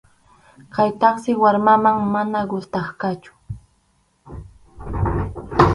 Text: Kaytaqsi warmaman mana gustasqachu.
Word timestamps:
Kaytaqsi 0.75 1.31
warmaman 1.41 1.97
mana 2.13 2.39
gustasqachu. 2.51 3.31